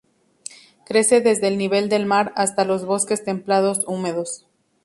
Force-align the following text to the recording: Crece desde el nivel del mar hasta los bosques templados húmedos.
Crece 0.83 1.21
desde 1.21 1.47
el 1.47 1.59
nivel 1.59 1.87
del 1.87 2.07
mar 2.07 2.33
hasta 2.35 2.65
los 2.65 2.85
bosques 2.85 3.23
templados 3.23 3.81
húmedos. 3.85 4.47